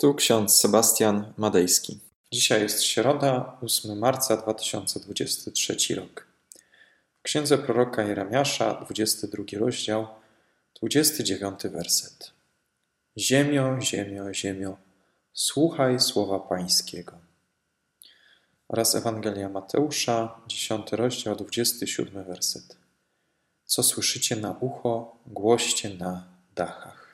[0.00, 1.98] Tu ksiądz Sebastian Madejski.
[2.32, 6.26] Dzisiaj jest środa, 8 marca 2023 rok.
[7.18, 10.06] W księdze proroka Jeremiasza, 22 rozdział,
[10.82, 12.32] 29 werset.
[13.16, 14.76] Ziemio, ziemio, ziemio,
[15.32, 17.12] słuchaj słowa Pańskiego.
[18.68, 22.76] Oraz Ewangelia Mateusza, 10 rozdział, 27 werset.
[23.64, 26.24] Co słyszycie na ucho, głoście na
[26.54, 27.07] dachach.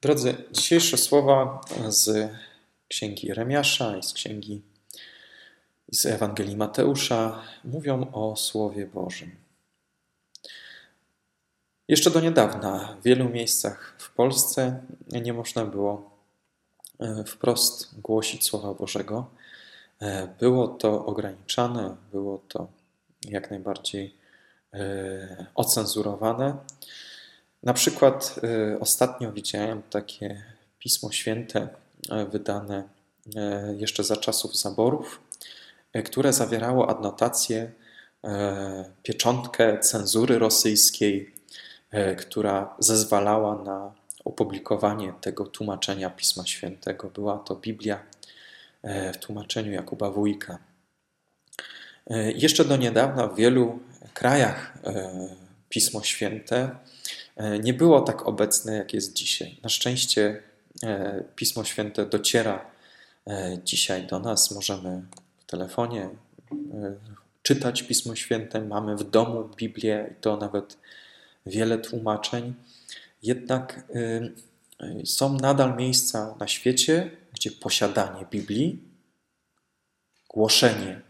[0.00, 2.30] Drodzy, dzisiejsze słowa z
[2.88, 4.62] księgi Jeremiasza i z księgi
[5.88, 9.36] i z Ewangelii Mateusza mówią o Słowie Bożym.
[11.88, 16.10] Jeszcze do niedawna w wielu miejscach w Polsce nie można było
[16.98, 19.30] e, wprost głosić Słowa Bożego.
[20.00, 22.68] E, było to ograniczane, było to
[23.24, 24.14] jak najbardziej
[24.72, 26.56] e, ocenzurowane.
[27.62, 28.40] Na przykład
[28.74, 30.42] y, ostatnio widziałem takie
[30.78, 31.68] pismo święte
[32.22, 32.84] y, wydane
[33.26, 35.20] y, jeszcze za czasów zaborów,
[36.04, 37.72] które zawierało adnotację,
[39.02, 41.34] pieczątkę cenzury rosyjskiej,
[42.18, 43.92] która zezwalała na
[44.24, 47.10] opublikowanie tego tłumaczenia Pisma Świętego.
[47.10, 48.02] Była to Biblia
[49.14, 50.58] w tłumaczeniu Jakuba Wójka.
[52.34, 53.78] Jeszcze do niedawna w wielu
[54.14, 54.78] krajach
[55.68, 56.70] Pismo Święte
[57.60, 59.58] nie było tak obecne, jak jest dzisiaj.
[59.62, 60.42] Na szczęście
[60.82, 62.70] e, Pismo Święte dociera
[63.26, 64.50] e, dzisiaj do nas.
[64.50, 65.02] Możemy
[65.38, 66.08] w telefonie
[67.42, 70.78] czytać Pismo Święte, mamy w domu Biblię i to nawet
[71.46, 72.54] wiele tłumaczeń.
[73.22, 73.92] Jednak
[75.04, 78.82] są nadal miejsca na świecie, gdzie posiadanie Biblii,
[80.28, 81.00] głoszenie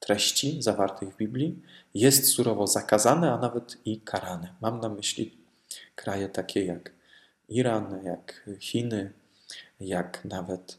[0.00, 1.62] treści zawartych w Biblii
[1.94, 4.54] jest surowo zakazane, a nawet i karane.
[4.60, 5.39] Mam na myśli
[6.00, 6.92] kraje takie jak
[7.48, 9.12] Iran, jak Chiny,
[9.80, 10.78] jak nawet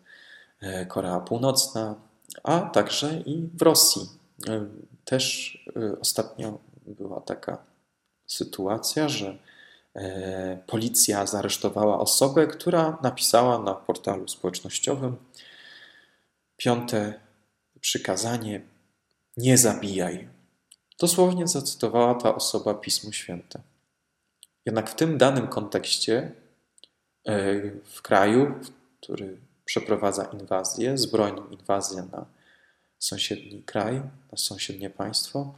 [0.62, 1.96] e, Korea Północna,
[2.44, 4.10] a także i w Rosji.
[4.48, 4.66] E,
[5.06, 7.58] też e, ostatnio była taka
[8.26, 9.38] sytuacja, że
[10.68, 15.18] policja zaresztowała osobę, która napisała na portalu społecznościowym
[16.58, 17.14] piąte
[17.80, 18.62] przykazanie:
[19.38, 20.30] nie zabijaj.
[21.00, 23.62] Dosłownie zacytowała ta osoba Pismo Święte.
[24.66, 26.32] Jednak w tym danym kontekście,
[27.26, 28.56] e, w kraju,
[29.02, 32.26] który przeprowadza inwazję, zbrojną inwazję na
[33.00, 33.96] sąsiedni kraj,
[34.32, 35.56] na sąsiednie państwo,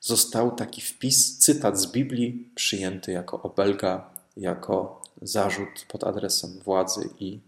[0.00, 7.40] został taki wpis, cytat z Biblii przyjęty jako obelga, jako zarzut pod adresem władzy i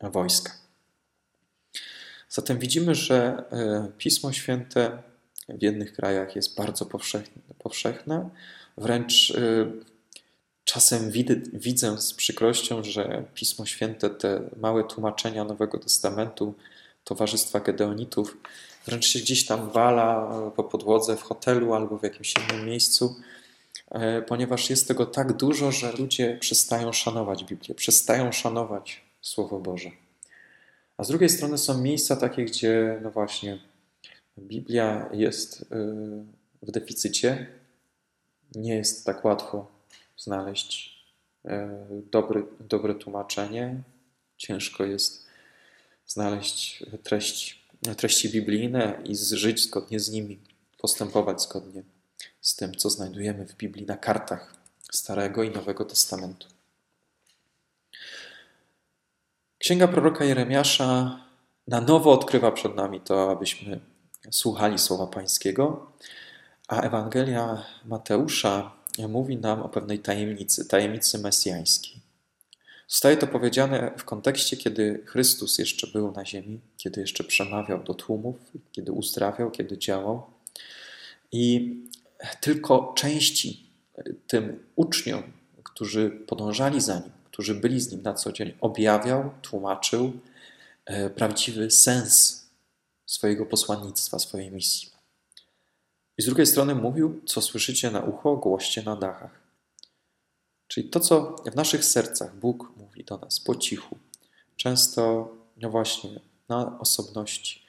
[0.00, 0.52] wojska.
[2.28, 5.02] Zatem widzimy, że e, Pismo Święte
[5.48, 6.86] w jednych krajach jest bardzo
[7.58, 8.30] powszechne,
[8.76, 9.93] wręcz e,
[10.64, 16.54] Czasem widzę, widzę z przykrością, że Pismo Święte, te małe tłumaczenia Nowego Testamentu
[17.04, 18.36] Towarzystwa Gedeonitów,
[18.86, 23.16] wręcz się gdzieś tam wala po podłodze w hotelu albo w jakimś innym miejscu,
[23.90, 29.90] e, ponieważ jest tego tak dużo, że ludzie przestają szanować Biblię, przestają szanować Słowo Boże.
[30.96, 33.58] A z drugiej strony są miejsca takie, gdzie, no właśnie,
[34.38, 35.66] Biblia jest e,
[36.62, 37.46] w deficycie,
[38.54, 39.73] nie jest tak łatwo
[40.16, 41.04] znaleźć
[41.44, 43.82] e, dobry, dobre tłumaczenie.
[44.36, 45.26] Ciężko jest
[46.06, 47.60] znaleźć treści,
[47.96, 50.40] treści biblijne i żyć zgodnie z nimi,
[50.78, 51.82] postępować zgodnie
[52.40, 54.54] z tym, co znajdujemy w Biblii na kartach
[54.92, 56.48] Starego i Nowego Testamentu.
[59.58, 61.20] Księga proroka Jeremiasza
[61.68, 63.80] na nowo odkrywa przed nami to, abyśmy
[64.30, 65.92] słuchali słowa Pańskiego,
[66.68, 72.04] a Ewangelia Mateusza mówi nam o pewnej tajemnicy, tajemnicy mesjańskiej.
[72.88, 77.94] Zostaje to powiedziane w kontekście, kiedy Chrystus jeszcze był na ziemi, kiedy jeszcze przemawiał do
[77.94, 78.36] tłumów,
[78.72, 80.22] kiedy uzdrawiał, kiedy działał.
[81.32, 81.74] I
[82.40, 83.70] tylko części
[84.26, 85.22] tym uczniom,
[85.62, 90.12] którzy podążali za nim, którzy byli z nim na co dzień, objawiał, tłumaczył
[90.86, 92.44] e, prawdziwy sens
[93.06, 94.93] swojego posłannictwa, swojej misji.
[96.18, 99.40] I z drugiej strony mówił, co słyszycie na ucho, głoście na dachach.
[100.68, 103.98] Czyli to, co w naszych sercach Bóg mówi do nas po cichu,
[104.56, 107.66] często, no właśnie, na osobności,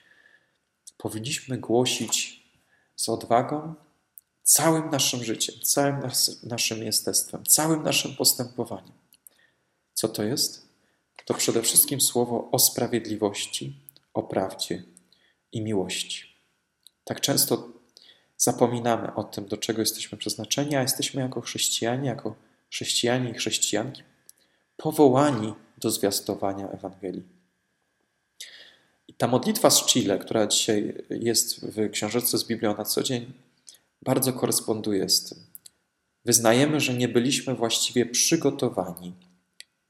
[0.97, 2.45] powinniśmy głosić
[2.95, 3.75] z odwagą
[4.43, 8.93] całym naszym życiem, całym nas, naszym jestestwem, całym naszym postępowaniem.
[9.93, 10.65] Co to jest?
[11.25, 13.79] To przede wszystkim słowo o sprawiedliwości,
[14.13, 14.83] o prawdzie
[15.51, 16.35] i miłości.
[17.03, 17.69] Tak często
[18.37, 22.35] zapominamy o tym, do czego jesteśmy przeznaczeni, a jesteśmy jako chrześcijanie, jako
[22.71, 24.03] chrześcijanie i chrześcijanki
[24.77, 27.23] powołani do zwiastowania Ewangelii.
[29.07, 33.33] I ta modlitwa z Chile, która dzisiaj jest w książeczce z Biblią na co dzień,
[34.01, 35.37] bardzo koresponduje z tym.
[36.25, 39.13] Wyznajemy, że nie byliśmy właściwie przygotowani,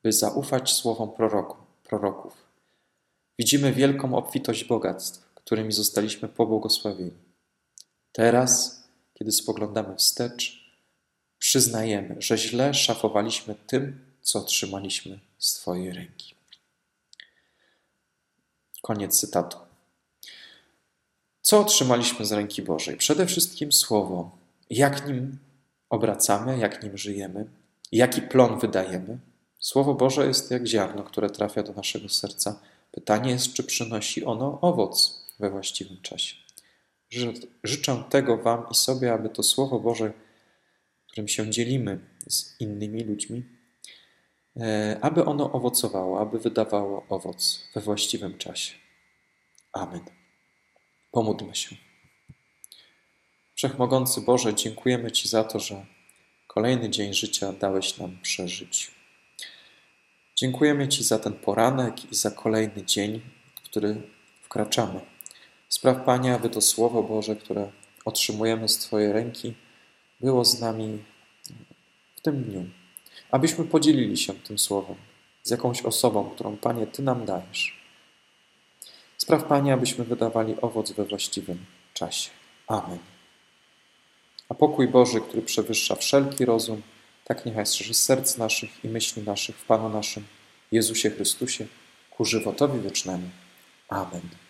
[0.04, 2.34] by zaufać słowom proroku, proroków.
[3.40, 7.35] Widzimy wielką obfitość bogactw, którymi zostaliśmy pobłogosławieni.
[8.16, 8.84] Teraz,
[9.14, 10.70] kiedy spoglądamy wstecz,
[11.40, 16.36] przyznajemy, że źle szafowaliśmy tym, co otrzymaliśmy z Twojej ręki.
[18.82, 19.58] Koniec cytatu.
[21.42, 22.98] Co otrzymaliśmy z ręki Bożej?
[22.98, 24.38] Przede wszystkim Słowo.
[24.70, 25.38] Jak nim
[25.90, 27.46] obracamy, jak nim żyjemy,
[27.92, 29.20] jaki plon wydajemy.
[29.60, 32.60] Słowo Boże jest jak ziarno, które trafia do naszego serca.
[32.92, 36.45] Pytanie jest, czy przynosi ono owoc we właściwym czasie.
[37.64, 40.14] Życzę tego Wam i sobie, aby to Słowo Boże,
[41.08, 43.44] którym się dzielimy z innymi ludźmi,
[44.58, 48.74] e, aby ono owocowało, aby wydawało owoc we właściwym czasie.
[49.74, 50.06] Amen.
[51.12, 51.76] Pomódlmy się.
[53.56, 55.86] Wszechmogący Boże, dziękujemy Ci za to, że
[56.48, 58.92] kolejny dzień życia dałeś nam przeżyć.
[60.36, 63.22] Dziękujemy Ci za ten poranek i za kolejny dzień,
[63.56, 64.02] w który
[64.42, 65.15] wkraczamy.
[65.76, 67.72] Spraw Panie, aby to Słowo Boże, które
[68.06, 69.54] otrzymujemy z Twojej ręki,
[70.22, 71.04] było z nami
[72.16, 72.66] w tym dniu.
[73.32, 74.96] Abyśmy podzielili się tym Słowem
[75.44, 77.84] z jakąś osobą, którą Panie Ty nam dajesz.
[79.18, 82.30] Spraw Panie, abyśmy wydawali owoc we właściwym czasie.
[82.68, 83.00] Amen.
[84.50, 86.82] A pokój Boży, który przewyższa wszelki rozum,
[87.26, 90.26] tak niechaj strzeże serc naszych i myśli naszych w Panu naszym,
[90.72, 91.68] Jezusie Chrystusie,
[92.12, 93.30] ku żywotowi wiecznemu.
[93.90, 94.45] Amen.